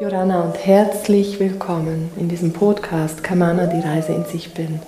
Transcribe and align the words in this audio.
Joranna 0.00 0.40
und 0.40 0.56
herzlich 0.66 1.38
willkommen 1.38 2.10
in 2.16 2.28
diesem 2.28 2.52
Podcast 2.52 3.22
Kamana, 3.22 3.66
die 3.66 3.78
Reise 3.78 4.12
in 4.12 4.24
sich 4.24 4.52
bin. 4.52 4.80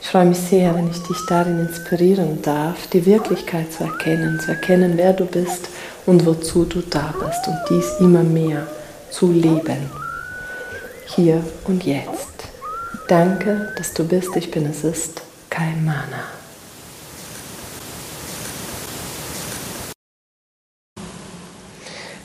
Ich 0.00 0.06
freue 0.06 0.26
mich 0.26 0.38
sehr, 0.38 0.72
wenn 0.76 0.88
ich 0.88 1.02
dich 1.02 1.16
darin 1.28 1.58
inspirieren 1.58 2.40
darf, 2.40 2.86
die 2.86 3.04
Wirklichkeit 3.04 3.72
zu 3.72 3.82
erkennen, 3.82 4.38
zu 4.38 4.52
erkennen, 4.52 4.92
wer 4.94 5.12
du 5.12 5.24
bist 5.24 5.68
und 6.06 6.24
wozu 6.24 6.66
du 6.66 6.82
da 6.82 7.12
bist 7.18 7.48
und 7.48 7.58
dies 7.68 7.98
immer 7.98 8.22
mehr 8.22 8.68
zu 9.10 9.32
leben. 9.32 9.90
Hier 11.16 11.42
und 11.64 11.84
jetzt. 11.84 12.48
Danke, 13.08 13.72
dass 13.76 13.92
du 13.92 14.06
bist, 14.06 14.36
ich 14.36 14.52
bin 14.52 14.66
es 14.66 14.84
ist, 14.84 15.22
kein 15.50 15.84
Mana. 15.84 16.43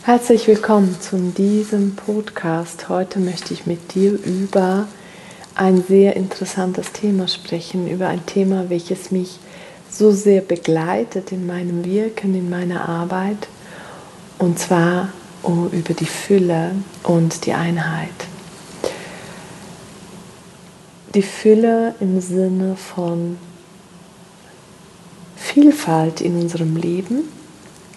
Herzlich 0.09 0.47
willkommen 0.47 0.99
zu 0.99 1.17
diesem 1.37 1.95
Podcast. 1.95 2.89
Heute 2.89 3.19
möchte 3.19 3.53
ich 3.53 3.67
mit 3.67 3.93
dir 3.93 4.13
über 4.13 4.87
ein 5.53 5.83
sehr 5.83 6.15
interessantes 6.15 6.91
Thema 6.93 7.27
sprechen, 7.27 7.87
über 7.87 8.07
ein 8.07 8.25
Thema, 8.25 8.71
welches 8.71 9.11
mich 9.11 9.37
so 9.87 10.09
sehr 10.09 10.41
begleitet 10.41 11.31
in 11.31 11.45
meinem 11.45 11.85
Wirken, 11.85 12.33
in 12.33 12.49
meiner 12.49 12.89
Arbeit, 12.89 13.49
und 14.39 14.57
zwar 14.57 15.09
über 15.43 15.93
die 15.93 16.07
Fülle 16.07 16.71
und 17.03 17.45
die 17.45 17.53
Einheit. 17.53 18.09
Die 21.13 21.21
Fülle 21.21 21.93
im 21.99 22.19
Sinne 22.19 22.77
von 22.77 23.37
Vielfalt 25.35 26.19
in 26.19 26.35
unserem 26.35 26.75
Leben 26.77 27.38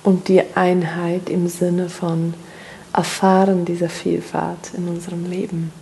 und 0.05 0.29
die 0.29 0.43
Einheit 0.55 1.29
im 1.29 1.49
Sinne 1.49 1.89
von 1.89 2.35
Erfahren 2.93 3.65
dieser 3.65 3.89
Vielfalt 3.89 4.75
in 4.77 4.89
unserem 4.89 5.29
Leben. 5.29 5.73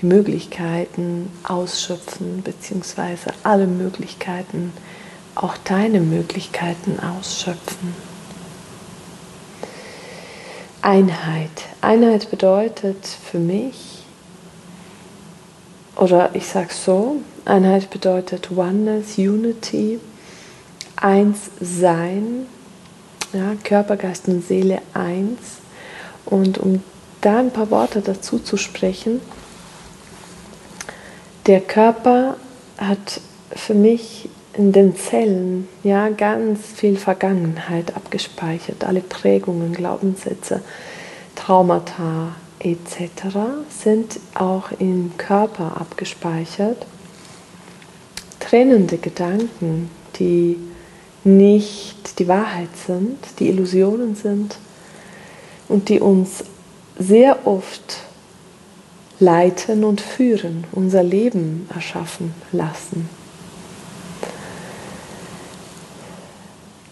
Die 0.00 0.06
Möglichkeiten 0.06 1.30
ausschöpfen, 1.46 2.42
beziehungsweise 2.42 3.32
alle 3.42 3.66
Möglichkeiten, 3.66 4.72
auch 5.34 5.56
deine 5.58 6.00
Möglichkeiten 6.00 6.98
ausschöpfen. 7.00 7.94
Einheit. 10.80 11.50
Einheit 11.80 12.30
bedeutet 12.30 13.06
für 13.06 13.38
mich, 13.38 14.04
oder 15.96 16.34
ich 16.34 16.46
sage 16.46 16.72
so, 16.72 17.16
Einheit 17.44 17.90
bedeutet 17.90 18.50
Oneness, 18.50 19.18
Unity, 19.18 20.00
eins 20.96 21.50
sein 21.60 22.46
ja, 23.32 23.54
Körper, 23.62 23.96
Geist 23.96 24.28
und 24.28 24.46
Seele 24.46 24.80
eins. 24.94 25.38
Und 26.24 26.58
um 26.58 26.82
da 27.20 27.38
ein 27.38 27.50
paar 27.50 27.70
Worte 27.70 28.00
dazu 28.00 28.38
zu 28.38 28.56
sprechen, 28.56 29.20
der 31.46 31.60
Körper 31.60 32.36
hat 32.78 33.20
für 33.54 33.74
mich 33.74 34.28
in 34.54 34.72
den 34.72 34.96
Zellen 34.96 35.68
ja 35.82 36.08
ganz 36.10 36.60
viel 36.74 36.96
Vergangenheit 36.96 37.96
abgespeichert, 37.96 38.84
alle 38.84 39.00
Prägungen, 39.00 39.72
Glaubenssätze, 39.72 40.60
Traumata 41.34 42.34
etc. 42.60 43.36
sind 43.68 44.20
auch 44.34 44.70
im 44.78 45.12
Körper 45.16 45.80
abgespeichert. 45.80 46.86
Trennende 48.38 48.98
Gedanken, 48.98 49.90
die 50.18 50.58
nicht 51.24 52.18
die 52.18 52.28
Wahrheit 52.28 52.76
sind, 52.86 53.18
die 53.38 53.48
Illusionen 53.48 54.16
sind 54.16 54.56
und 55.68 55.88
die 55.88 56.00
uns 56.00 56.44
sehr 56.98 57.46
oft 57.46 57.98
leiten 59.20 59.84
und 59.84 60.00
führen, 60.00 60.64
unser 60.72 61.02
Leben 61.02 61.68
erschaffen 61.74 62.34
lassen. 62.50 63.08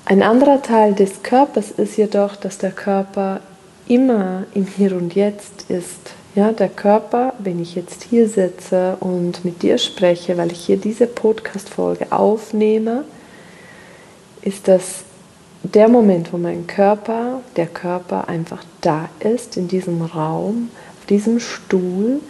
Ein 0.05 0.23
anderer 0.23 0.63
Teil 0.63 0.95
des 0.95 1.23
Körpers 1.23 1.71
ist 1.71 1.97
jedoch, 1.97 2.37
dass 2.37 2.59
der 2.59 2.73
Körper 2.73 3.41
immer 3.87 4.45
im 4.55 4.67
Hier 4.67 4.97
und 4.97 5.15
Jetzt 5.15 5.67
ist. 5.69 6.15
Ja, 6.35 6.53
der 6.53 6.69
Körper, 6.69 7.35
wenn 7.39 7.61
ich 7.61 7.75
jetzt 7.75 8.05
hier 8.05 8.29
sitze 8.29 8.97
und 9.01 9.45
mit 9.45 9.63
dir 9.63 9.79
spreche, 9.79 10.37
weil 10.37 10.53
ich 10.53 10.65
hier 10.65 10.77
diese 10.77 11.07
Podcast-Folge 11.07 12.11
aufnehme, 12.11 13.05
ist 14.43 14.69
das 14.69 15.05
der 15.63 15.89
Moment, 15.89 16.33
wo 16.33 16.39
mein 16.39 16.67
Körper, 16.67 17.43
der 17.57 17.67
Körper 17.67 18.29
einfach 18.29 18.65
da 18.81 19.09
ist, 19.21 19.57
in 19.57 19.69
diesem 19.69 20.03
Raum, 20.03 20.71
auf 20.99 21.07
diesem 21.07 21.39
Stuhl 21.39 22.21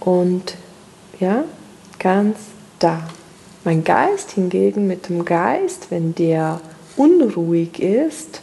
und 0.00 0.56
ja, 1.20 1.44
ganz 1.98 2.38
da. 2.78 3.08
Mein 3.64 3.84
Geist 3.84 4.32
hingegen 4.32 4.86
mit 4.86 5.08
dem 5.08 5.24
Geist, 5.24 5.90
wenn 5.90 6.14
der 6.14 6.60
unruhig 6.96 7.78
ist, 7.80 8.40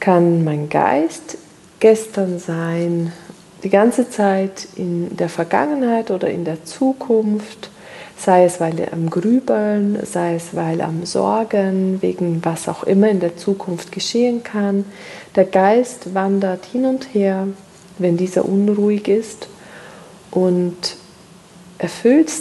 kann 0.00 0.44
mein 0.44 0.68
Geist 0.68 1.38
gestern 1.80 2.38
sein, 2.38 3.12
die 3.62 3.70
ganze 3.70 4.10
Zeit 4.10 4.68
in 4.76 5.16
der 5.16 5.28
Vergangenheit 5.28 6.10
oder 6.10 6.28
in 6.28 6.44
der 6.44 6.64
Zukunft 6.64 7.70
sei 8.18 8.44
es 8.44 8.60
weil 8.60 8.78
er 8.80 8.92
am 8.92 9.08
Grübeln, 9.08 9.98
sei 10.04 10.34
es 10.34 10.54
weil 10.54 10.80
am 10.80 11.06
Sorgen, 11.06 12.02
wegen 12.02 12.44
was 12.44 12.68
auch 12.68 12.82
immer 12.82 13.08
in 13.08 13.20
der 13.20 13.36
Zukunft 13.36 13.92
geschehen 13.92 14.42
kann. 14.42 14.84
Der 15.36 15.44
Geist 15.44 16.14
wandert 16.14 16.66
hin 16.66 16.84
und 16.84 17.14
her, 17.14 17.46
wenn 17.98 18.16
dieser 18.16 18.44
unruhig 18.44 19.08
ist 19.08 19.48
und 20.30 20.96
erfüllt 21.78 22.32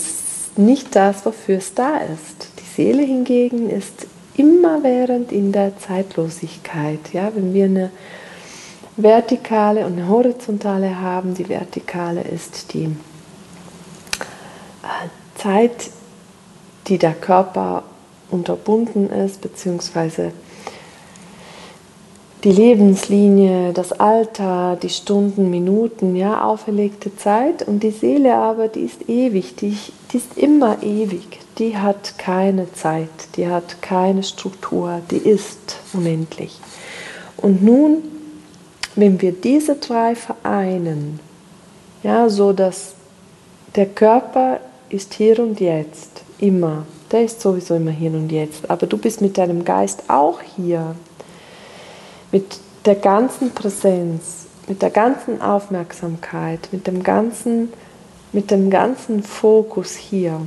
nicht 0.55 0.95
das, 0.95 1.25
wofür 1.25 1.57
es 1.57 1.73
da 1.75 1.97
ist. 1.97 2.49
Die 2.59 2.75
Seele 2.75 3.03
hingegen 3.03 3.69
ist 3.69 4.07
immerwährend 4.35 5.31
in 5.31 5.51
der 5.51 5.77
Zeitlosigkeit. 5.77 6.99
Ja, 7.13 7.31
wenn 7.35 7.53
wir 7.53 7.65
eine 7.65 7.91
vertikale 8.97 9.85
und 9.85 9.93
eine 9.93 10.07
horizontale 10.07 10.99
haben, 10.99 11.35
die 11.35 11.47
vertikale 11.47 12.21
ist 12.21 12.73
die 12.73 12.85
äh, 14.83 15.07
Zeit, 15.37 15.89
die 16.87 16.97
der 16.97 17.13
Körper 17.13 17.83
unterbunden 18.29 19.09
ist, 19.09 19.41
beziehungsweise 19.41 20.31
die 22.43 22.51
Lebenslinie, 22.51 23.73
das 23.73 23.91
Alter, 23.91 24.77
die 24.81 24.89
Stunden, 24.89 25.49
Minuten, 25.49 26.15
ja, 26.15 26.43
auferlegte 26.43 27.15
Zeit 27.15 27.67
und 27.67 27.81
die 27.81 27.91
Seele 27.91 28.35
aber, 28.35 28.67
die 28.67 28.81
ist 28.81 29.09
ewig, 29.09 29.55
die, 29.55 29.75
die 30.11 30.17
ist 30.17 30.37
immer 30.37 30.81
ewig, 30.83 31.39
die 31.57 31.77
hat 31.77 32.17
keine 32.17 32.71
Zeit, 32.73 33.09
die 33.35 33.47
hat 33.47 33.81
keine 33.81 34.23
Struktur, 34.23 35.01
die 35.09 35.17
ist 35.17 35.77
unendlich. 35.93 36.59
Und 37.37 37.63
nun, 37.63 38.03
wenn 38.95 39.19
wir 39.21 39.31
diese 39.31 39.75
drei 39.75 40.15
vereinen, 40.15 41.19
ja, 42.03 42.29
so 42.29 42.53
dass 42.53 42.93
der 43.75 43.87
Körper 43.87 44.59
ist 44.89 45.13
hier 45.13 45.39
und 45.39 45.59
jetzt, 45.59 46.23
immer. 46.39 46.85
Der 47.11 47.23
ist 47.23 47.41
sowieso 47.41 47.75
immer 47.75 47.91
hier 47.91 48.11
und 48.11 48.31
jetzt. 48.31 48.69
Aber 48.69 48.87
du 48.87 48.97
bist 48.97 49.21
mit 49.21 49.37
deinem 49.37 49.63
Geist 49.63 50.03
auch 50.09 50.39
hier. 50.41 50.95
Mit 52.31 52.59
der 52.85 52.95
ganzen 52.95 53.51
Präsenz, 53.51 54.45
mit 54.67 54.81
der 54.81 54.89
ganzen 54.89 55.41
Aufmerksamkeit, 55.41 56.69
mit 56.71 56.87
dem 56.87 57.03
ganzen, 57.03 57.71
mit 58.33 58.51
dem 58.51 58.69
ganzen 58.69 59.23
Fokus 59.23 59.95
hier. 59.95 60.41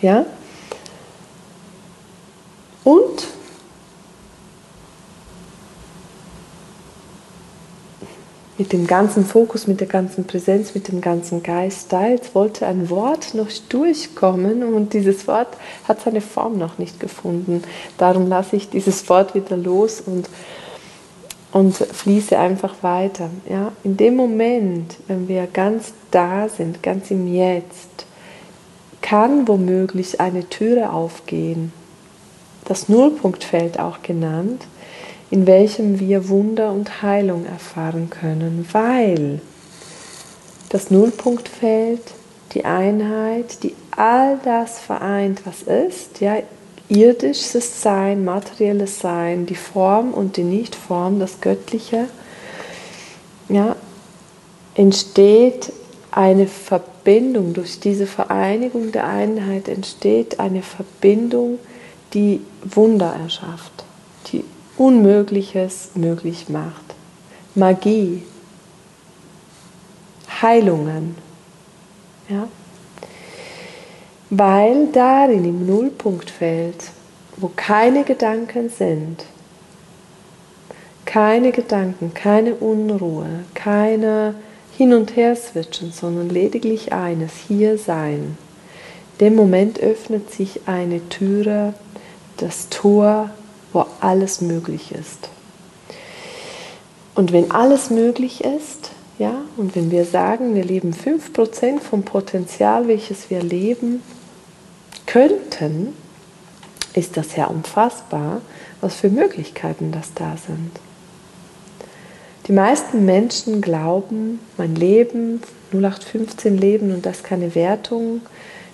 Ja? 0.00 0.24
Und 2.84 3.26
mit 8.58 8.72
dem 8.72 8.88
ganzen 8.88 9.24
Fokus, 9.24 9.68
mit 9.68 9.78
der 9.78 9.86
ganzen 9.86 10.24
Präsenz, 10.24 10.74
mit 10.74 10.88
dem 10.88 11.00
ganzen 11.00 11.44
Geist 11.44 11.92
da. 11.92 12.08
Jetzt 12.08 12.34
wollte 12.34 12.66
ein 12.66 12.90
Wort 12.90 13.34
noch 13.34 13.48
durchkommen 13.68 14.74
und 14.74 14.92
dieses 14.92 15.28
Wort 15.28 15.56
hat 15.86 16.00
seine 16.00 16.20
Form 16.20 16.58
noch 16.58 16.76
nicht 16.76 16.98
gefunden. 16.98 17.62
Darum 17.98 18.28
lasse 18.28 18.56
ich 18.56 18.68
dieses 18.68 19.08
Wort 19.08 19.36
wieder 19.36 19.56
los 19.56 20.02
und, 20.04 20.28
und 21.52 21.76
fließe 21.76 22.36
einfach 22.36 22.82
weiter. 22.82 23.30
Ja? 23.48 23.70
In 23.84 23.96
dem 23.96 24.16
Moment, 24.16 24.96
wenn 25.06 25.28
wir 25.28 25.46
ganz 25.46 25.92
da 26.10 26.48
sind, 26.48 26.82
ganz 26.82 27.12
im 27.12 27.32
Jetzt, 27.32 28.06
kann 29.00 29.46
womöglich 29.46 30.20
eine 30.20 30.48
Türe 30.48 30.90
aufgehen. 30.90 31.72
Das 32.64 32.88
Nullpunktfeld 32.88 33.78
auch 33.78 34.02
genannt 34.02 34.66
in 35.30 35.46
welchem 35.46 36.00
wir 36.00 36.28
Wunder 36.28 36.72
und 36.72 37.02
Heilung 37.02 37.44
erfahren 37.46 38.10
können, 38.10 38.66
weil 38.72 39.40
das 40.70 40.90
Nullpunktfeld, 40.90 42.00
die 42.52 42.64
Einheit, 42.64 43.62
die 43.62 43.74
all 43.90 44.38
das 44.44 44.78
vereint, 44.78 45.42
was 45.44 45.62
ist, 45.62 46.20
ja, 46.20 46.38
irdisches 46.88 47.82
Sein, 47.82 48.24
materielles 48.24 49.00
Sein, 49.00 49.44
die 49.44 49.54
Form 49.54 50.14
und 50.14 50.36
die 50.36 50.44
Nichtform, 50.44 51.20
das 51.20 51.40
Göttliche, 51.40 52.06
ja, 53.48 53.76
entsteht 54.74 55.72
eine 56.10 56.46
Verbindung, 56.46 57.52
durch 57.52 57.80
diese 57.80 58.06
Vereinigung 58.06 58.92
der 58.92 59.06
Einheit 59.06 59.68
entsteht 59.68 60.40
eine 60.40 60.62
Verbindung, 60.62 61.58
die 62.14 62.40
Wunder 62.64 63.14
erschafft, 63.22 63.84
Unmögliches 64.78 65.90
möglich 65.94 66.48
macht. 66.48 66.94
Magie, 67.54 68.22
Heilungen. 70.40 71.16
Ja? 72.28 72.48
Weil 74.30 74.86
darin 74.92 75.44
im 75.44 75.66
Nullpunktfeld, 75.66 76.90
wo 77.36 77.50
keine 77.54 78.04
Gedanken 78.04 78.70
sind, 78.70 79.24
keine 81.04 81.52
Gedanken, 81.52 82.14
keine 82.14 82.54
Unruhe, 82.54 83.44
keine 83.54 84.34
hin 84.76 84.94
und 84.94 85.16
her 85.16 85.34
switchen, 85.34 85.90
sondern 85.90 86.28
lediglich 86.28 86.92
eines, 86.92 87.32
hier 87.48 87.78
sein. 87.78 88.38
Dem 89.18 89.34
Moment 89.34 89.80
öffnet 89.80 90.30
sich 90.30 90.60
eine 90.66 91.08
Türe, 91.08 91.74
das 92.36 92.68
Tor, 92.68 93.30
wo 93.78 93.86
alles 94.00 94.40
möglich 94.40 94.90
ist. 94.90 95.28
Und 97.14 97.30
wenn 97.30 97.52
alles 97.52 97.90
möglich 97.90 98.42
ist, 98.42 98.90
ja, 99.20 99.34
und 99.56 99.76
wenn 99.76 99.92
wir 99.92 100.04
sagen, 100.04 100.56
wir 100.56 100.64
leben 100.64 100.92
5% 100.92 101.78
vom 101.78 102.02
Potenzial, 102.02 102.88
welches 102.88 103.30
wir 103.30 103.40
leben 103.40 104.02
könnten, 105.06 105.94
ist 106.94 107.16
das 107.16 107.36
ja 107.36 107.46
unfassbar, 107.46 108.40
was 108.80 108.96
für 108.96 109.10
Möglichkeiten 109.10 109.92
das 109.92 110.12
da 110.12 110.36
sind. 110.36 110.72
Die 112.48 112.52
meisten 112.52 113.04
Menschen 113.04 113.60
glauben, 113.60 114.40
mein 114.56 114.74
Leben, 114.74 115.40
0815 115.72 116.58
Leben 116.58 116.92
und 116.92 117.06
das 117.06 117.22
keine 117.22 117.54
Wertung. 117.54 118.22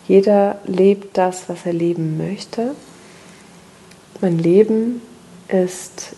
Jeder 0.08 0.60
lebt 0.64 1.18
das, 1.18 1.46
was 1.48 1.66
er 1.66 1.74
leben 1.74 2.16
möchte. 2.16 2.74
Mein 4.24 4.38
Leben 4.38 5.02
ist, 5.48 6.16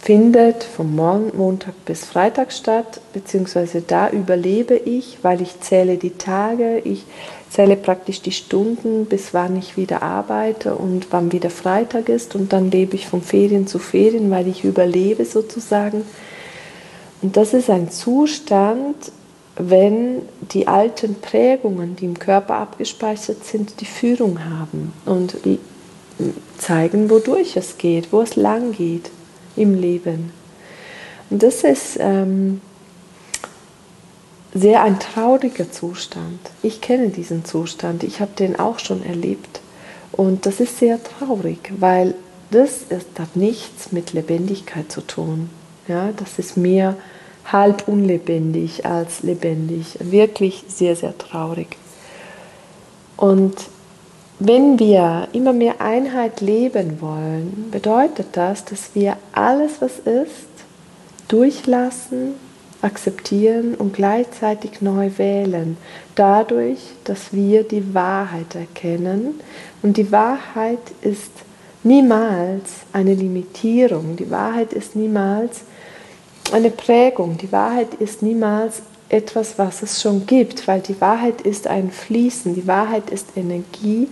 findet 0.00 0.64
vom 0.64 0.96
Montag 0.96 1.84
bis 1.84 2.04
Freitag 2.04 2.50
statt, 2.50 3.00
beziehungsweise 3.12 3.82
da 3.82 4.10
überlebe 4.10 4.74
ich, 4.74 5.18
weil 5.22 5.40
ich 5.40 5.60
zähle 5.60 5.96
die 5.96 6.18
Tage, 6.18 6.80
ich 6.80 7.04
zähle 7.50 7.76
praktisch 7.76 8.20
die 8.20 8.32
Stunden, 8.32 9.06
bis 9.06 9.32
wann 9.32 9.56
ich 9.56 9.76
wieder 9.76 10.02
arbeite 10.02 10.74
und 10.74 11.12
wann 11.12 11.30
wieder 11.30 11.50
Freitag 11.50 12.08
ist 12.08 12.34
und 12.34 12.52
dann 12.52 12.72
lebe 12.72 12.96
ich 12.96 13.06
von 13.06 13.22
Ferien 13.22 13.68
zu 13.68 13.78
Ferien, 13.78 14.28
weil 14.32 14.48
ich 14.48 14.64
überlebe 14.64 15.24
sozusagen. 15.24 16.04
Und 17.22 17.36
das 17.36 17.54
ist 17.54 17.70
ein 17.70 17.92
Zustand, 17.92 18.96
wenn 19.56 20.22
die 20.52 20.66
alten 20.66 21.14
Prägungen, 21.20 21.94
die 21.94 22.06
im 22.06 22.18
Körper 22.18 22.56
abgespeichert 22.56 23.44
sind, 23.44 23.80
die 23.80 23.86
Führung 23.86 24.40
haben 24.44 24.92
und 25.06 25.36
zeigen, 26.58 27.10
wodurch 27.10 27.56
es 27.56 27.78
geht, 27.78 28.12
wo 28.12 28.20
es 28.20 28.36
lang 28.36 28.72
geht 28.72 29.10
im 29.56 29.80
Leben. 29.80 30.32
Und 31.30 31.42
das 31.42 31.64
ist 31.64 31.96
ähm, 31.98 32.60
sehr 34.52 34.82
ein 34.82 35.00
trauriger 35.00 35.70
Zustand. 35.70 36.38
Ich 36.62 36.80
kenne 36.80 37.08
diesen 37.08 37.44
Zustand, 37.44 38.04
ich 38.04 38.20
habe 38.20 38.32
den 38.38 38.58
auch 38.58 38.78
schon 38.78 39.04
erlebt. 39.04 39.60
Und 40.12 40.46
das 40.46 40.60
ist 40.60 40.78
sehr 40.78 41.00
traurig, 41.02 41.72
weil 41.78 42.14
das 42.50 42.82
ist, 42.88 43.18
hat 43.18 43.34
nichts 43.34 43.90
mit 43.90 44.12
Lebendigkeit 44.12 44.90
zu 44.92 45.00
tun. 45.00 45.50
Ja, 45.88 46.12
das 46.12 46.38
ist 46.38 46.56
mehr 46.56 46.96
halb 47.50 47.88
unlebendig 47.88 48.86
als 48.86 49.22
lebendig. 49.22 49.98
Wirklich 50.00 50.64
sehr, 50.68 50.94
sehr 50.94 51.18
traurig. 51.18 51.76
Und 53.16 53.54
wenn 54.38 54.78
wir 54.78 55.28
immer 55.32 55.52
mehr 55.52 55.80
Einheit 55.80 56.40
leben 56.40 57.00
wollen, 57.00 57.68
bedeutet 57.70 58.28
das, 58.32 58.64
dass 58.64 58.94
wir 58.94 59.16
alles, 59.32 59.80
was 59.80 59.98
ist, 60.00 60.48
durchlassen, 61.28 62.34
akzeptieren 62.82 63.74
und 63.74 63.94
gleichzeitig 63.94 64.82
neu 64.82 65.10
wählen. 65.16 65.76
Dadurch, 66.14 66.80
dass 67.04 67.32
wir 67.32 67.62
die 67.62 67.94
Wahrheit 67.94 68.54
erkennen. 68.54 69.40
Und 69.82 69.96
die 69.96 70.12
Wahrheit 70.12 70.80
ist 71.00 71.30
niemals 71.82 72.70
eine 72.92 73.14
Limitierung. 73.14 74.16
Die 74.16 74.30
Wahrheit 74.30 74.72
ist 74.72 74.96
niemals 74.96 75.62
eine 76.52 76.70
Prägung. 76.70 77.38
Die 77.38 77.50
Wahrheit 77.52 77.94
ist 77.94 78.22
niemals 78.22 78.82
etwas, 79.08 79.58
was 79.58 79.82
es 79.82 80.00
schon 80.00 80.26
gibt, 80.26 80.66
weil 80.66 80.80
die 80.80 81.00
Wahrheit 81.00 81.42
ist 81.42 81.66
ein 81.66 81.90
Fließen, 81.90 82.54
die 82.54 82.66
Wahrheit 82.66 83.10
ist 83.10 83.28
Energie, 83.36 84.08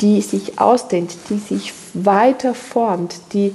die 0.00 0.20
sich 0.20 0.58
ausdehnt, 0.58 1.16
die 1.30 1.38
sich 1.38 1.72
weiter 1.94 2.54
formt, 2.54 3.14
die, 3.32 3.54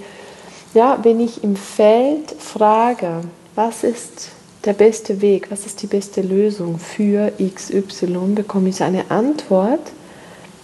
ja, 0.74 1.00
wenn 1.04 1.20
ich 1.20 1.44
im 1.44 1.56
Feld 1.56 2.32
frage, 2.40 3.22
was 3.56 3.84
ist 3.84 4.30
der 4.66 4.74
beste 4.74 5.22
Weg, 5.22 5.52
was 5.52 5.66
ist 5.66 5.82
die 5.82 5.88
beste 5.88 6.22
Lösung 6.22 6.80
für 6.80 7.32
XY, 7.38 8.34
bekomme 8.36 8.70
ich 8.70 8.82
eine 8.82 9.10
Antwort 9.12 9.92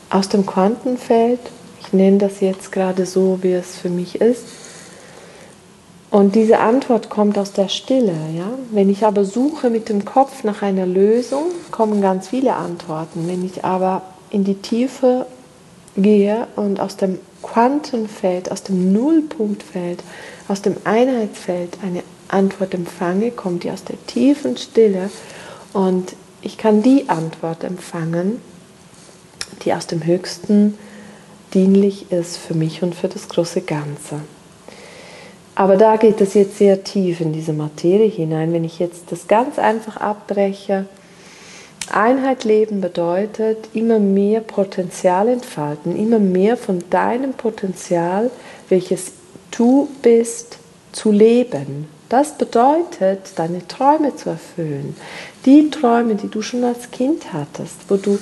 aus 0.09 0.29
dem 0.29 0.45
Quantenfeld. 0.45 1.39
Ich 1.81 1.93
nenne 1.93 2.17
das 2.17 2.41
jetzt 2.41 2.71
gerade 2.71 3.05
so, 3.05 3.39
wie 3.41 3.53
es 3.53 3.77
für 3.77 3.89
mich 3.89 4.21
ist 4.21 4.66
und 6.09 6.35
diese 6.35 6.59
Antwort 6.59 7.09
kommt 7.09 7.37
aus 7.37 7.51
der 7.51 7.67
Stille. 7.67 8.15
Ja? 8.35 8.49
Wenn 8.71 8.89
ich 8.89 9.05
aber 9.05 9.25
suche 9.25 9.69
mit 9.69 9.89
dem 9.89 10.05
Kopf 10.05 10.43
nach 10.43 10.61
einer 10.61 10.85
Lösung, 10.85 11.45
kommen 11.71 12.01
ganz 12.01 12.29
viele 12.29 12.55
Antworten. 12.55 13.27
Wenn 13.27 13.45
ich 13.45 13.65
aber 13.65 14.03
in 14.29 14.43
die 14.43 14.55
Tiefe 14.55 15.25
gehe 15.97 16.47
und 16.55 16.79
aus 16.79 16.95
dem 16.95 17.19
Quantenfeld, 17.43 18.51
aus 18.51 18.63
dem 18.63 18.93
Nullpunktfeld, 18.93 20.03
aus 20.47 20.61
dem 20.61 20.77
Einheitsfeld 20.85 21.77
eine 21.83 22.03
Antwort 22.29 22.73
empfange, 22.73 23.31
kommt 23.31 23.63
die 23.63 23.71
aus 23.71 23.83
der 23.83 23.97
tiefen 24.05 24.57
Stille 24.57 25.09
und 25.73 26.13
ich 26.41 26.57
kann 26.57 26.83
die 26.83 27.09
Antwort 27.09 27.63
empfangen, 27.63 28.41
die 29.63 29.73
aus 29.73 29.87
dem 29.87 30.05
Höchsten 30.05 30.77
dienlich 31.53 32.11
ist 32.11 32.37
für 32.37 32.53
mich 32.53 32.83
und 32.83 32.95
für 32.95 33.07
das 33.07 33.27
große 33.27 33.61
Ganze. 33.61 34.21
Aber 35.57 35.75
da 35.75 35.95
geht 35.95 36.21
es 36.21 36.35
jetzt 36.35 36.59
sehr 36.59 36.83
tief 36.83 37.19
in 37.19 37.33
diese 37.33 37.51
Materie 37.51 38.07
hinein. 38.07 38.53
Wenn 38.53 38.63
ich 38.63 38.77
jetzt 38.77 39.11
das 39.11 39.27
ganz 39.27 39.57
einfach 39.57 39.97
abbreche, 39.97 40.85
Einheit 41.91 42.43
leben 42.43 42.79
bedeutet 42.79 43.69
immer 43.73 43.97
mehr 43.97 44.41
Potenzial 44.41 45.27
entfalten, 45.29 45.95
immer 45.95 46.19
mehr 46.19 46.57
von 46.57 46.83
deinem 46.91 47.33
Potenzial, 47.33 48.29
welches 48.69 49.13
du 49.49 49.89
bist, 50.03 50.59
zu 50.91 51.11
leben. 51.11 51.87
Das 52.07 52.37
bedeutet, 52.37 53.31
deine 53.37 53.67
Träume 53.67 54.15
zu 54.15 54.29
erfüllen. 54.29 54.95
Die 55.47 55.71
Träume, 55.71 56.13
die 56.13 56.29
du 56.29 56.43
schon 56.43 56.63
als 56.65 56.91
Kind 56.91 57.33
hattest, 57.33 57.77
wo 57.89 57.95
du 57.95 58.19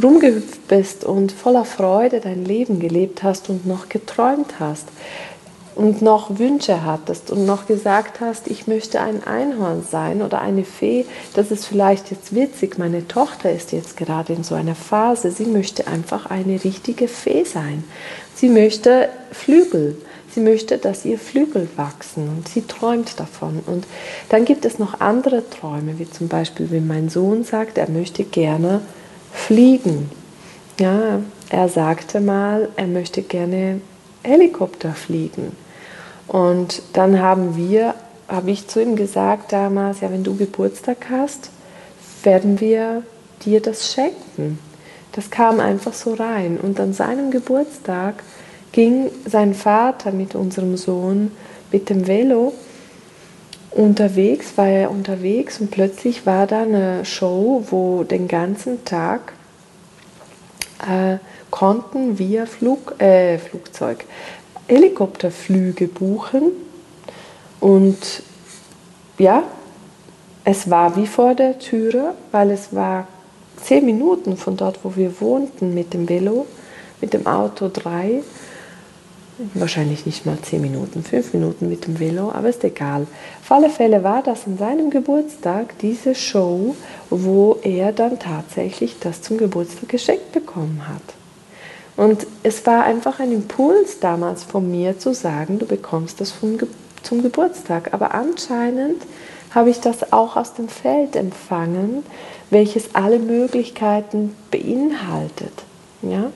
rumgehüpft 0.00 0.68
bist 0.68 1.04
und 1.04 1.32
voller 1.32 1.64
Freude 1.64 2.20
dein 2.20 2.44
Leben 2.44 2.78
gelebt 2.78 3.24
hast 3.24 3.48
und 3.50 3.66
noch 3.66 3.88
geträumt 3.88 4.60
hast 4.60 4.86
und 5.76 6.00
noch 6.00 6.38
Wünsche 6.38 6.84
hattest 6.84 7.30
und 7.30 7.44
noch 7.44 7.66
gesagt 7.66 8.20
hast, 8.20 8.48
ich 8.48 8.66
möchte 8.66 9.00
ein 9.00 9.24
Einhorn 9.24 9.84
sein 9.88 10.22
oder 10.22 10.40
eine 10.40 10.64
Fee, 10.64 11.04
das 11.34 11.50
ist 11.50 11.66
vielleicht 11.66 12.10
jetzt 12.10 12.34
witzig. 12.34 12.78
Meine 12.78 13.06
Tochter 13.06 13.52
ist 13.52 13.72
jetzt 13.72 13.96
gerade 13.96 14.32
in 14.32 14.42
so 14.42 14.54
einer 14.54 14.74
Phase, 14.74 15.30
sie 15.30 15.44
möchte 15.44 15.86
einfach 15.86 16.26
eine 16.26 16.64
richtige 16.64 17.08
Fee 17.08 17.44
sein. 17.44 17.84
Sie 18.34 18.48
möchte 18.48 19.10
Flügel. 19.32 19.96
Sie 20.34 20.40
möchte, 20.40 20.76
dass 20.76 21.06
ihr 21.06 21.18
Flügel 21.18 21.66
wachsen 21.76 22.28
und 22.28 22.48
sie 22.48 22.60
träumt 22.62 23.18
davon. 23.18 23.60
Und 23.64 23.86
dann 24.28 24.44
gibt 24.44 24.66
es 24.66 24.78
noch 24.78 25.00
andere 25.00 25.48
Träume, 25.48 25.98
wie 25.98 26.10
zum 26.10 26.28
Beispiel, 26.28 26.70
wenn 26.70 26.86
mein 26.86 27.08
Sohn 27.08 27.44
sagt, 27.44 27.78
er 27.78 27.88
möchte 27.88 28.24
gerne 28.24 28.82
fliegen. 29.32 30.10
Ja, 30.78 31.20
er 31.48 31.68
sagte 31.70 32.20
mal, 32.20 32.68
er 32.76 32.86
möchte 32.86 33.22
gerne 33.22 33.80
Helikopter 34.22 34.92
fliegen. 34.92 35.56
Und 36.28 36.82
dann 36.92 37.20
haben 37.20 37.56
wir, 37.56 37.94
habe 38.28 38.50
ich 38.50 38.66
zu 38.68 38.82
ihm 38.82 38.96
gesagt 38.96 39.52
damals, 39.52 40.00
ja, 40.00 40.10
wenn 40.10 40.24
du 40.24 40.36
Geburtstag 40.36 41.06
hast, 41.10 41.50
werden 42.22 42.60
wir 42.60 43.02
dir 43.44 43.60
das 43.60 43.92
schenken. 43.92 44.58
Das 45.12 45.30
kam 45.30 45.60
einfach 45.60 45.94
so 45.94 46.14
rein. 46.14 46.58
Und 46.60 46.80
an 46.80 46.92
seinem 46.92 47.30
Geburtstag 47.30 48.22
ging 48.72 49.10
sein 49.24 49.54
Vater 49.54 50.12
mit 50.12 50.34
unserem 50.34 50.76
Sohn 50.76 51.30
mit 51.72 51.88
dem 51.88 52.06
Velo 52.06 52.52
unterwegs, 53.70 54.56
war 54.56 54.68
er 54.68 54.90
unterwegs 54.90 55.60
und 55.60 55.70
plötzlich 55.70 56.26
war 56.26 56.46
da 56.46 56.62
eine 56.62 57.04
Show, 57.04 57.64
wo 57.70 58.04
den 58.04 58.28
ganzen 58.28 58.84
Tag 58.84 59.32
äh, 60.86 61.18
konnten 61.50 62.18
wir 62.18 62.46
Flug, 62.46 63.00
äh, 63.00 63.38
Flugzeug, 63.38 64.04
Helikopterflüge 64.68 65.88
buchen 65.88 66.52
und 67.60 68.22
ja, 69.18 69.42
es 70.44 70.70
war 70.70 70.96
wie 70.96 71.06
vor 71.06 71.34
der 71.34 71.58
Türe, 71.58 72.14
weil 72.30 72.50
es 72.50 72.74
war 72.74 73.06
zehn 73.56 73.84
Minuten 73.84 74.36
von 74.36 74.56
dort, 74.56 74.80
wo 74.82 74.94
wir 74.94 75.20
wohnten 75.20 75.74
mit 75.74 75.94
dem 75.94 76.08
Velo, 76.08 76.46
mit 77.00 77.14
dem 77.14 77.26
Auto 77.26 77.68
drei. 77.72 78.22
Wahrscheinlich 79.54 80.06
nicht 80.06 80.24
mal 80.24 80.38
zehn 80.40 80.62
Minuten, 80.62 81.02
fünf 81.02 81.34
Minuten 81.34 81.68
mit 81.68 81.86
dem 81.86 81.98
Velo, 81.98 82.30
aber 82.32 82.48
ist 82.48 82.64
egal. 82.64 83.06
Auf 83.42 83.52
alle 83.52 83.68
Fälle 83.68 84.02
war 84.02 84.22
das 84.22 84.46
an 84.46 84.56
seinem 84.56 84.88
Geburtstag 84.88 85.78
diese 85.80 86.14
Show, 86.14 86.74
wo 87.10 87.58
er 87.62 87.92
dann 87.92 88.18
tatsächlich 88.18 88.96
das 88.98 89.20
zum 89.20 89.36
Geburtstag 89.36 89.88
geschenkt 89.90 90.32
bekommen 90.32 90.82
hat. 90.88 91.25
Und 91.96 92.26
es 92.42 92.64
war 92.66 92.84
einfach 92.84 93.20
ein 93.20 93.32
Impuls 93.32 94.00
damals 94.00 94.44
von 94.44 94.70
mir 94.70 94.98
zu 94.98 95.14
sagen, 95.14 95.58
du 95.58 95.66
bekommst 95.66 96.20
das 96.20 96.30
vom, 96.30 96.58
zum 97.02 97.22
Geburtstag. 97.22 97.94
Aber 97.94 98.14
anscheinend 98.14 99.02
habe 99.54 99.70
ich 99.70 99.80
das 99.80 100.12
auch 100.12 100.36
aus 100.36 100.54
dem 100.54 100.68
Feld 100.68 101.16
empfangen, 101.16 102.04
welches 102.50 102.94
alle 102.94 103.18
Möglichkeiten 103.18 104.36
beinhaltet. 104.50 105.64
Ja? 106.02 106.30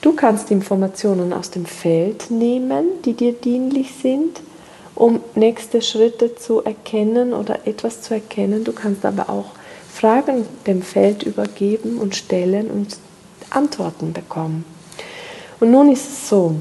Du 0.00 0.12
kannst 0.12 0.50
Informationen 0.50 1.32
aus 1.32 1.50
dem 1.50 1.66
Feld 1.66 2.30
nehmen, 2.30 2.86
die 3.04 3.14
dir 3.14 3.32
dienlich 3.32 3.94
sind, 3.94 4.40
um 4.94 5.20
nächste 5.34 5.82
Schritte 5.82 6.34
zu 6.34 6.62
erkennen 6.64 7.32
oder 7.32 7.66
etwas 7.66 8.02
zu 8.02 8.14
erkennen. 8.14 8.64
Du 8.64 8.72
kannst 8.72 9.04
aber 9.04 9.30
auch 9.30 9.52
Fragen 9.92 10.46
dem 10.66 10.82
Feld 10.82 11.22
übergeben 11.22 11.98
und 11.98 12.16
stellen 12.16 12.70
und 12.70 12.98
Antworten 13.50 14.12
bekommen. 14.12 14.75
Und 15.60 15.70
nun 15.70 15.90
ist 15.90 16.06
es 16.06 16.28
so, 16.28 16.56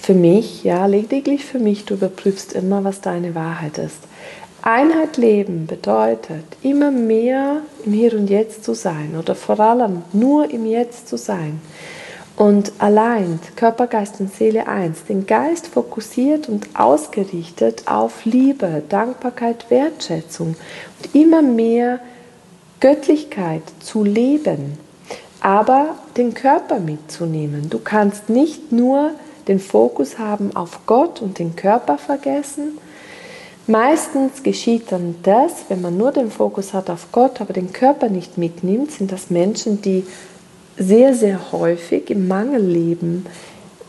für 0.00 0.14
mich, 0.14 0.64
ja, 0.64 0.86
lediglich 0.86 1.44
für 1.44 1.58
mich, 1.58 1.84
du 1.84 1.94
überprüfst 1.94 2.54
immer, 2.54 2.82
was 2.82 3.00
deine 3.00 3.34
Wahrheit 3.34 3.78
ist. 3.78 3.98
Einheit 4.62 5.16
leben 5.16 5.66
bedeutet, 5.66 6.44
immer 6.62 6.90
mehr 6.90 7.62
im 7.84 7.92
Hier 7.92 8.14
und 8.14 8.28
Jetzt 8.28 8.64
zu 8.64 8.74
sein 8.74 9.14
oder 9.18 9.34
vor 9.34 9.60
allem 9.60 10.02
nur 10.12 10.50
im 10.50 10.66
Jetzt 10.66 11.08
zu 11.08 11.16
sein. 11.16 11.60
Und 12.36 12.72
allein 12.78 13.38
Körper, 13.56 13.86
Geist 13.86 14.20
und 14.20 14.34
Seele 14.34 14.66
eins, 14.66 15.04
den 15.04 15.26
Geist 15.26 15.66
fokussiert 15.66 16.48
und 16.48 16.68
ausgerichtet 16.74 17.82
auf 17.86 18.24
Liebe, 18.24 18.82
Dankbarkeit, 18.88 19.66
Wertschätzung 19.68 20.56
und 20.98 21.14
immer 21.14 21.42
mehr 21.42 22.00
Göttlichkeit 22.80 23.62
zu 23.80 24.02
leben 24.02 24.78
aber 25.42 25.96
den 26.16 26.34
Körper 26.34 26.78
mitzunehmen. 26.78 27.68
Du 27.68 27.80
kannst 27.80 28.30
nicht 28.30 28.70
nur 28.70 29.10
den 29.48 29.58
Fokus 29.58 30.18
haben 30.18 30.54
auf 30.54 30.86
Gott 30.86 31.20
und 31.20 31.40
den 31.40 31.56
Körper 31.56 31.98
vergessen. 31.98 32.78
Meistens 33.66 34.44
geschieht 34.44 34.92
dann 34.92 35.16
das, 35.24 35.64
wenn 35.68 35.80
man 35.80 35.96
nur 35.96 36.12
den 36.12 36.30
Fokus 36.30 36.72
hat 36.72 36.88
auf 36.90 37.08
Gott, 37.10 37.40
aber 37.40 37.52
den 37.52 37.72
Körper 37.72 38.08
nicht 38.08 38.38
mitnimmt, 38.38 38.92
sind 38.92 39.10
das 39.10 39.30
Menschen, 39.30 39.82
die 39.82 40.04
sehr, 40.78 41.12
sehr 41.14 41.50
häufig 41.50 42.10
im 42.10 42.28
Mangel 42.28 42.62
leben. 42.64 43.26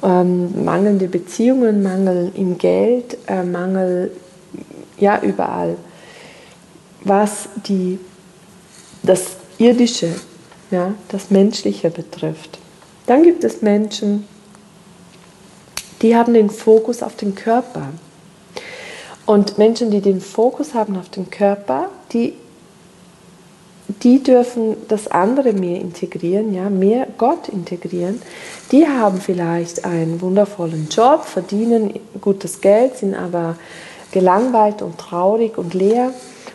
Ähm, 0.02 0.66
mangelnde 0.66 1.08
Beziehungen, 1.08 1.84
Mangel 1.84 2.32
im 2.36 2.58
Geld, 2.58 3.18
äh, 3.28 3.44
Mangel 3.44 4.12
ja 4.98 5.22
überall, 5.22 5.76
was 7.04 7.48
die, 7.68 8.00
das 9.04 9.38
Irdische 9.60 10.10
ja, 10.72 10.94
das 11.10 11.30
Menschliche 11.30 11.90
betrifft. 11.90 12.60
Dann 13.06 13.24
gibt 13.24 13.44
es 13.44 13.62
Menschen, 13.62 14.28
die 16.02 16.16
haben 16.16 16.34
den 16.34 16.50
Fokus 16.50 17.02
auf 17.04 17.16
den 17.16 17.36
Körper. 17.36 17.90
Und 19.26 19.58
Menschen, 19.58 19.90
die 19.90 20.02
den 20.02 20.20
Fokus 20.20 20.74
haben 20.74 20.98
auf 20.98 21.10
den 21.10 21.30
Körper, 21.30 21.90
die, 22.12 22.34
die 23.88 24.22
dürfen 24.22 24.76
das 24.90 25.08
andere 25.08 25.54
mehr 25.54 25.80
integrieren, 25.80 26.54
ja, 26.54 26.70
mehr 26.70 27.08
Gott 27.18 27.48
integrieren. 27.48 28.22
Die 28.72 28.86
haben 28.88 29.22
vielleicht 29.22 29.86
einen 29.86 30.20
wundervollen 30.20 30.90
Job, 30.90 31.24
verdienen 31.24 32.00
gutes 32.20 32.60
Geld, 32.60 32.98
sind 32.98 33.16
aber 33.16 33.56
gelangweilt 34.12 34.82
und 34.82 34.98
traurig 34.98 35.58
und 35.58 35.74
leer 35.74 36.12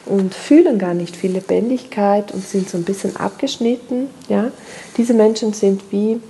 und 0.08 0.34
fühlen 0.34 0.78
gar 0.78 0.94
nicht 0.94 1.16
viel 1.16 1.32
Lebendigkeit 1.32 2.32
und 2.32 2.46
sind 2.46 2.68
so 2.68 2.76
ein 2.76 2.84
bisschen 2.84 3.16
abgeschnitten. 3.16 4.08
Ja? 4.28 4.50
Diese 4.96 5.14
Menschen 5.14 5.52
sind 5.52 5.82
wie 5.90 6.20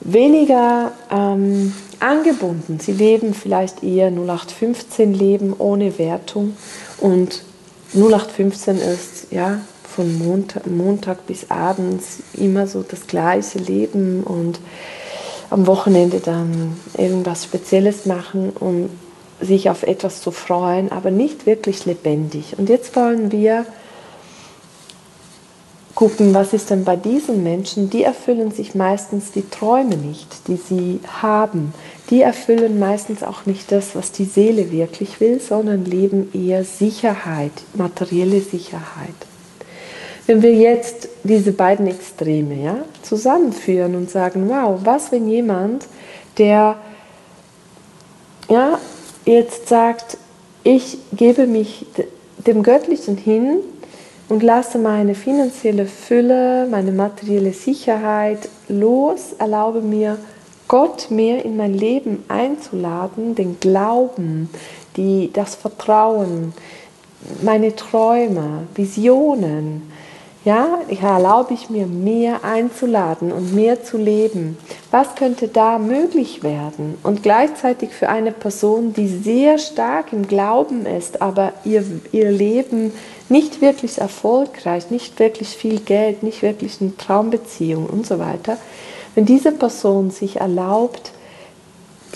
weniger 0.00 0.92
ähm, 1.10 1.74
angebunden. 1.98 2.78
Sie 2.80 2.92
leben 2.92 3.34
vielleicht 3.34 3.82
eher 3.82 4.08
0815 4.08 5.12
Leben 5.12 5.54
ohne 5.58 5.98
Wertung 5.98 6.56
und 6.98 7.42
0815 7.94 8.78
ist 8.78 9.26
ja 9.30 9.60
von 9.82 10.18
Montag, 10.18 10.66
Montag 10.66 11.26
bis 11.26 11.50
abends 11.50 12.18
immer 12.34 12.66
so 12.66 12.82
das 12.82 13.06
gleiche 13.06 13.58
Leben 13.58 14.22
und 14.22 14.60
am 15.50 15.66
Wochenende 15.66 16.20
dann 16.20 16.76
irgendwas 16.96 17.44
Spezielles 17.44 18.06
machen, 18.06 18.52
um 18.60 18.88
sich 19.40 19.70
auf 19.70 19.82
etwas 19.82 20.20
zu 20.20 20.30
freuen, 20.30 20.92
aber 20.92 21.10
nicht 21.10 21.46
wirklich 21.46 21.86
lebendig. 21.86 22.54
Und 22.58 22.68
jetzt 22.68 22.94
wollen 22.96 23.32
wir 23.32 23.64
gucken, 25.94 26.32
was 26.32 26.52
ist 26.52 26.70
denn 26.70 26.84
bei 26.84 26.96
diesen 26.96 27.42
Menschen, 27.42 27.90
die 27.90 28.04
erfüllen 28.04 28.52
sich 28.52 28.74
meistens 28.74 29.32
die 29.32 29.48
Träume 29.48 29.96
nicht, 29.96 30.48
die 30.48 30.56
sie 30.56 31.00
haben. 31.20 31.74
Die 32.08 32.22
erfüllen 32.22 32.78
meistens 32.78 33.22
auch 33.22 33.44
nicht 33.44 33.70
das, 33.70 33.94
was 33.94 34.10
die 34.10 34.24
Seele 34.24 34.72
wirklich 34.72 35.20
will, 35.20 35.40
sondern 35.40 35.84
leben 35.84 36.30
eher 36.32 36.64
Sicherheit, 36.64 37.52
materielle 37.74 38.40
Sicherheit. 38.40 39.14
Wenn 40.26 40.42
wir 40.42 40.54
jetzt 40.54 41.08
diese 41.24 41.52
beiden 41.52 41.86
Extreme 41.86 42.54
ja, 42.54 42.76
zusammenführen 43.02 43.94
und 43.94 44.10
sagen, 44.10 44.48
wow, 44.48 44.80
was 44.84 45.12
wenn 45.12 45.28
jemand, 45.28 45.86
der 46.38 46.76
ja, 48.48 48.78
jetzt 49.24 49.68
sagt, 49.68 50.16
ich 50.62 50.98
gebe 51.12 51.46
mich 51.46 51.86
dem 52.46 52.62
Göttlichen 52.62 53.16
hin 53.16 53.58
und 54.28 54.42
lasse 54.42 54.78
meine 54.78 55.14
finanzielle 55.14 55.86
Fülle, 55.86 56.66
meine 56.70 56.92
materielle 56.92 57.52
Sicherheit 57.52 58.48
los, 58.68 59.32
erlaube 59.38 59.80
mir, 59.80 60.18
Gott 60.68 61.10
mehr 61.10 61.44
in 61.44 61.56
mein 61.56 61.74
Leben 61.74 62.22
einzuladen, 62.28 63.34
den 63.34 63.58
Glauben, 63.58 64.48
die, 64.96 65.30
das 65.32 65.56
Vertrauen, 65.56 66.52
meine 67.42 67.74
Träume, 67.74 68.68
Visionen, 68.76 69.89
ja, 70.44 70.78
erlaube 71.02 71.52
ich 71.52 71.68
mir 71.68 71.86
mehr 71.86 72.44
einzuladen 72.44 73.30
und 73.30 73.54
mehr 73.54 73.84
zu 73.84 73.98
leben. 73.98 74.56
Was 74.90 75.14
könnte 75.14 75.48
da 75.48 75.78
möglich 75.78 76.42
werden? 76.42 76.96
Und 77.02 77.22
gleichzeitig 77.22 77.90
für 77.90 78.08
eine 78.08 78.32
Person, 78.32 78.94
die 78.94 79.08
sehr 79.08 79.58
stark 79.58 80.14
im 80.14 80.26
Glauben 80.26 80.86
ist, 80.86 81.20
aber 81.20 81.52
ihr, 81.64 81.84
ihr 82.12 82.30
Leben 82.30 82.92
nicht 83.28 83.60
wirklich 83.60 83.98
erfolgreich, 83.98 84.90
nicht 84.90 85.18
wirklich 85.18 85.50
viel 85.50 85.78
Geld, 85.80 86.22
nicht 86.22 86.40
wirklich 86.40 86.80
eine 86.80 86.96
Traumbeziehung 86.96 87.86
und 87.86 88.06
so 88.06 88.18
weiter, 88.18 88.56
wenn 89.14 89.26
diese 89.26 89.52
Person 89.52 90.10
sich 90.10 90.40
erlaubt, 90.40 91.12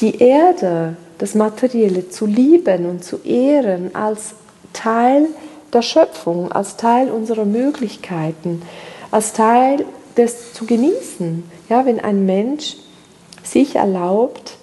die 0.00 0.18
Erde, 0.18 0.96
das 1.18 1.34
Materielle 1.34 2.08
zu 2.08 2.24
lieben 2.24 2.86
und 2.86 3.04
zu 3.04 3.18
ehren 3.22 3.94
als 3.94 4.34
Teil 4.72 5.26
der 5.26 5.53
Schöpfung, 5.82 6.52
als 6.52 6.76
Teil 6.76 7.10
unserer 7.10 7.44
Möglichkeiten, 7.44 8.62
als 9.10 9.32
Teil 9.32 9.84
des 10.16 10.52
zu 10.52 10.66
genießen. 10.66 11.48
Ja, 11.68 11.86
wenn 11.86 12.00
ein 12.00 12.26
Mensch 12.26 12.76
sich 13.42 13.76
erlaubt, 13.76 14.56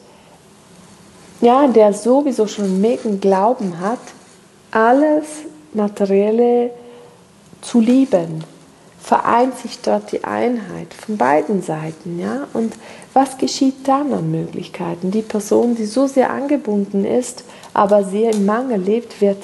ja, 1.42 1.68
der 1.68 1.94
sowieso 1.94 2.48
schon 2.48 2.82
mega 2.82 3.10
Glauben 3.20 3.80
hat, 3.80 4.00
alles 4.72 5.26
Materielle 5.74 6.72
zu 7.62 7.80
lieben, 7.80 8.44
vereint 9.02 9.58
sich 9.58 9.80
dort 9.82 10.12
die 10.12 10.24
Einheit 10.24 10.94
von 10.94 11.18
beiden 11.18 11.62
Seiten, 11.64 12.20
ja? 12.20 12.48
Und 12.54 12.74
was 13.14 13.38
geschieht 13.38 13.88
dann 13.88 14.14
an 14.14 14.32
Möglichkeiten? 14.32 15.12
Die 15.12 15.24
Person, 15.24 15.76
die 15.76 15.86
so 15.86 16.08
sehr 16.08 16.30
angebunden 16.30 17.04
ist, 17.04 17.44
aber 17.74 18.04
sehr 18.04 18.32
im 18.32 18.46
Mangel 18.46 18.80
lebt, 18.80 19.20
wird 19.20 19.44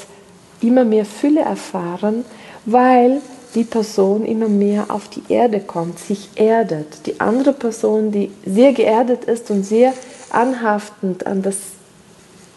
immer 0.61 0.83
mehr 0.83 1.05
Fülle 1.05 1.41
erfahren, 1.41 2.25
weil 2.65 3.21
die 3.55 3.63
Person 3.63 4.25
immer 4.25 4.49
mehr 4.49 4.85
auf 4.89 5.07
die 5.07 5.23
Erde 5.29 5.59
kommt, 5.59 5.99
sich 5.99 6.29
erdet. 6.35 7.05
Die 7.05 7.19
andere 7.19 7.53
Person, 7.53 8.11
die 8.11 8.31
sehr 8.45 8.73
geerdet 8.73 9.23
ist 9.25 9.49
und 9.49 9.63
sehr 9.63 9.93
anhaftend 10.29 11.25
an 11.25 11.41
das 11.41 11.57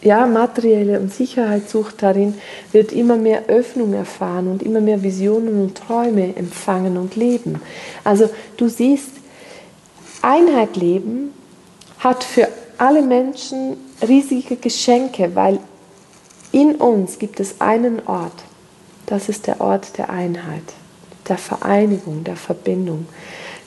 ja, 0.03 0.27
materielle 0.27 0.99
und 0.99 1.13
Sicherheit 1.13 1.69
sucht 1.69 2.03
darin, 2.03 2.35
wird 2.73 2.93
immer 2.93 3.17
mehr 3.17 3.47
Öffnung 3.49 3.93
erfahren 3.93 4.49
und 4.49 4.63
immer 4.63 4.81
mehr 4.81 5.03
Visionen 5.03 5.61
und 5.61 5.77
Träume 5.77 6.35
empfangen 6.37 6.97
und 6.97 7.17
leben. 7.17 7.61
Also 8.03 8.31
du 8.57 8.69
siehst, 8.69 9.11
Einheit 10.23 10.77
leben 10.77 11.33
hat 11.99 12.25
für 12.25 12.49
alle 12.79 13.03
Menschen 13.03 13.77
riesige 14.07 14.57
Geschenke, 14.57 15.31
weil 15.35 15.59
In 16.53 16.77
uns 16.77 17.19
gibt 17.19 17.41
es 17.41 17.61
einen 17.61 18.07
Ort. 18.07 18.45
Das 19.07 19.29
ist 19.29 19.47
der 19.47 19.61
Ort 19.61 19.99
der 19.99 20.11
Einheit, 20.11 20.63
der 21.29 21.39
Vereinigung, 21.39 22.25
der 22.25 22.37
Verbindung. 22.37 23.07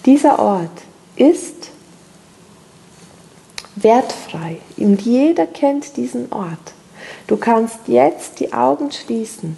Dieser 0.05 0.39
Ort 0.39 0.81
ist 1.15 1.71
wertfrei 3.75 4.57
und 4.77 5.01
jeder 5.01 5.47
kennt 5.47 5.97
diesen 5.97 6.31
Ort. 6.31 6.73
Du 7.27 7.37
kannst 7.37 7.79
jetzt 7.87 8.39
die 8.39 8.53
Augen 8.53 8.91
schließen 8.91 9.57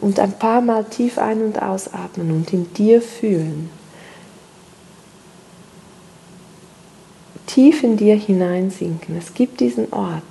und 0.00 0.18
ein 0.18 0.32
paar 0.32 0.60
Mal 0.60 0.84
tief 0.84 1.18
ein- 1.18 1.42
und 1.42 1.60
ausatmen 1.60 2.30
und 2.30 2.52
in 2.52 2.72
dir 2.74 3.02
fühlen. 3.02 3.70
Tief 7.46 7.82
in 7.82 7.96
dir 7.96 8.16
hineinsinken. 8.16 9.16
Es 9.16 9.34
gibt 9.34 9.60
diesen 9.60 9.92
Ort, 9.92 10.22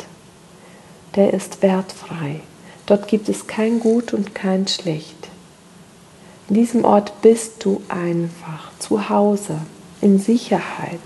der 1.15 1.33
ist 1.33 1.61
wertfrei. 1.61 2.41
Dort 2.85 3.07
gibt 3.07 3.29
es 3.29 3.47
kein 3.47 3.79
Gut 3.79 4.13
und 4.13 4.35
kein 4.35 4.67
Schlecht. 4.67 5.29
In 6.49 6.55
diesem 6.55 6.83
Ort 6.83 7.21
bist 7.21 7.63
du 7.63 7.81
einfach 7.87 8.71
zu 8.79 9.09
Hause, 9.09 9.57
in 10.01 10.19
Sicherheit. 10.19 10.99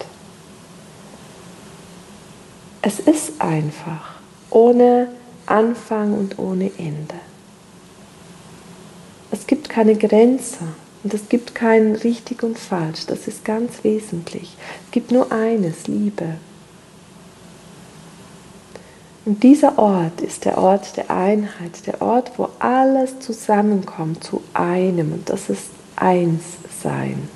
Es 2.82 3.00
ist 3.00 3.42
einfach, 3.42 4.16
ohne 4.50 5.10
Anfang 5.46 6.14
und 6.14 6.40
ohne 6.40 6.72
Ende. 6.78 7.16
Es 9.32 9.48
gibt 9.48 9.70
keine 9.70 9.96
Grenze 9.96 10.60
und 11.04 11.14
es 11.14 11.30
gibt 11.30 11.54
kein 11.54 11.96
richtig 11.96 12.42
und 12.42 12.58
falsch. 12.58 13.06
Das 13.06 13.28
ist 13.28 13.46
ganz 13.46 13.84
wesentlich. 13.84 14.56
Es 14.86 14.92
gibt 14.92 15.12
nur 15.12 15.32
eines, 15.32 15.88
Liebe. 15.88 16.38
Und 19.26 19.42
dieser 19.42 19.80
Ort 19.80 20.22
ist 20.22 20.46
der 20.46 20.60
Ort 20.60 20.98
der 20.98 21.10
Einheit, 21.10 21.88
der 21.88 22.02
Ort, 22.02 22.34
wo 22.38 22.50
alles 22.60 23.20
zusammenkommt 23.20 24.24
zu 24.24 24.42
einem. 24.54 25.14
Und 25.14 25.30
das 25.30 25.50
ist 25.50 25.72
Einssein. 25.96 27.28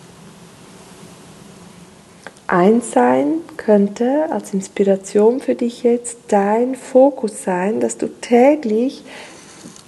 Einssein 2.46 3.42
könnte 3.58 4.32
als 4.32 4.54
Inspiration 4.54 5.40
für 5.40 5.56
dich 5.56 5.84
jetzt 5.84 6.18
dein 6.28 6.76
Fokus 6.76 7.44
sein, 7.44 7.80
dass 7.80 7.98
du 7.98 8.08
täglich 8.08 9.04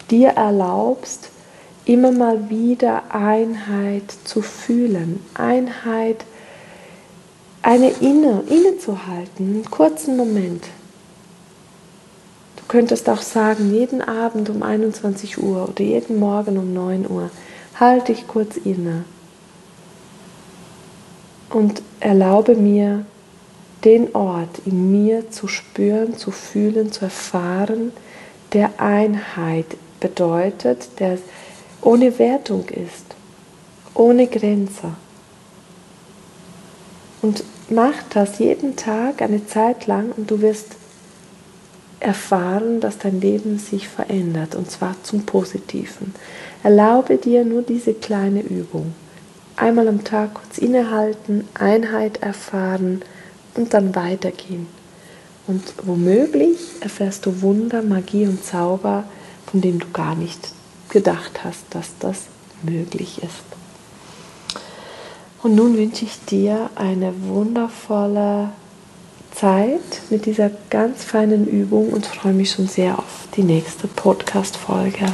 dir 0.09 0.29
erlaubst, 0.29 1.29
immer 1.85 2.11
mal 2.11 2.49
wieder 2.49 3.03
Einheit 3.09 4.03
zu 4.23 4.41
fühlen, 4.41 5.23
Einheit, 5.33 6.25
eine 7.63 7.89
Inne, 7.89 8.43
innezuhalten, 8.49 9.53
einen 9.53 9.71
kurzen 9.71 10.17
Moment. 10.17 10.63
Könntest 12.71 13.09
auch 13.09 13.21
sagen, 13.21 13.73
jeden 13.73 14.01
Abend 14.01 14.49
um 14.49 14.63
21 14.63 15.43
Uhr 15.43 15.67
oder 15.67 15.83
jeden 15.83 16.21
Morgen 16.21 16.57
um 16.57 16.73
9 16.73 17.05
Uhr, 17.09 17.29
halte 17.77 18.13
ich 18.13 18.29
kurz 18.29 18.55
inne 18.55 19.03
und 21.49 21.81
erlaube 21.99 22.55
mir, 22.55 23.03
den 23.83 24.15
Ort 24.15 24.61
in 24.65 24.89
mir 24.89 25.29
zu 25.31 25.49
spüren, 25.49 26.15
zu 26.15 26.31
fühlen, 26.31 26.93
zu 26.93 27.03
erfahren, 27.03 27.91
der 28.53 28.79
Einheit 28.79 29.65
bedeutet, 29.99 30.97
der 30.99 31.17
ohne 31.81 32.17
Wertung 32.19 32.69
ist, 32.69 33.03
ohne 33.95 34.27
Grenze. 34.27 34.93
Und 37.21 37.43
mach 37.69 37.95
das 38.13 38.39
jeden 38.39 38.77
Tag 38.77 39.21
eine 39.21 39.45
Zeit 39.45 39.87
lang 39.87 40.13
und 40.15 40.31
du 40.31 40.39
wirst 40.39 40.77
erfahren, 42.01 42.81
dass 42.81 42.97
dein 42.97 43.21
Leben 43.21 43.59
sich 43.59 43.87
verändert 43.87 44.55
und 44.55 44.69
zwar 44.69 44.95
zum 45.03 45.25
Positiven. 45.25 46.13
Erlaube 46.63 47.17
dir 47.17 47.45
nur 47.45 47.61
diese 47.61 47.93
kleine 47.93 48.41
Übung 48.41 48.93
einmal 49.61 49.87
am 49.87 50.03
Tag 50.03 50.33
kurz 50.33 50.57
innehalten, 50.57 51.47
Einheit 51.53 52.21
erfahren 52.21 53.03
und 53.55 53.73
dann 53.73 53.95
weitergehen. 53.95 54.67
Und 55.47 55.73
womöglich 55.83 56.57
erfährst 56.81 57.25
du 57.25 57.41
Wunder, 57.41 57.81
Magie 57.81 58.25
und 58.25 58.43
Zauber, 58.43 59.03
von 59.45 59.61
denen 59.61 59.79
du 59.79 59.87
gar 59.91 60.15
nicht 60.15 60.53
gedacht 60.89 61.43
hast, 61.43 61.63
dass 61.71 61.91
das 61.99 62.23
möglich 62.63 63.21
ist. 63.23 63.43
Und 65.43 65.55
nun 65.55 65.77
wünsche 65.77 66.05
ich 66.05 66.23
dir 66.25 66.69
eine 66.75 67.13
wundervolle 67.27 68.49
Zeit 69.31 70.01
mit 70.09 70.25
dieser 70.25 70.51
ganz 70.69 71.03
feinen 71.03 71.47
Übung 71.47 71.89
und 71.89 72.05
freue 72.05 72.33
mich 72.33 72.51
schon 72.51 72.67
sehr 72.67 72.97
auf 72.99 73.27
die 73.35 73.43
nächste 73.43 73.87
Podcast-Folge. 73.87 75.05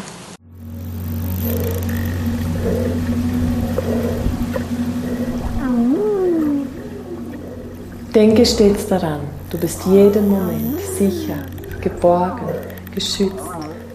Denke 8.14 8.46
stets 8.46 8.88
daran, 8.88 9.20
du 9.52 9.60
bist 9.60 9.86
jeden 9.86 10.30
Moment 10.30 10.80
sicher, 10.98 11.38
geborgen, 11.82 12.48
geschützt, 12.96 13.46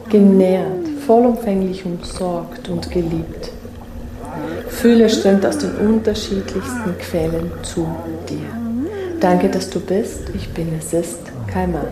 genährt, 0.09 0.87
vollumfänglich 1.07 1.85
umsorgt 1.85 2.69
und 2.69 2.89
geliebt. 2.91 3.51
Fühle 4.69 5.11
strömt 5.11 5.45
aus 5.45 5.59
den 5.59 5.75
unterschiedlichsten 5.77 6.97
Quellen 6.99 7.51
zu 7.63 7.87
dir. 8.29 8.62
Danke, 9.23 9.49
dass 9.49 9.71
du 9.71 9.79
bist. 9.79 10.31
Ich 10.35 10.53
bin 10.53 10.75
es 10.77 10.93
ist 10.93 11.21
Kaimana. 11.47 11.87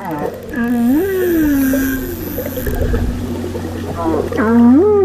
Ah. 0.00 0.28
Mm. 0.56 1.00
Mm. 4.40 5.01